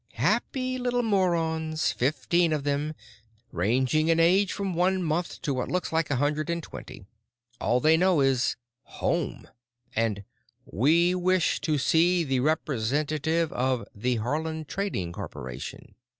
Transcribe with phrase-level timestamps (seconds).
[0.15, 1.91] "Happy little morons.
[1.91, 2.95] Fifteen of them,
[3.51, 7.05] ranging in age from one month to what looks like a hundred and twenty.
[7.59, 9.47] All they know is 'home'
[9.95, 10.23] and
[10.65, 15.93] 'we wish to see the representative of the Haarland Trading Corporation.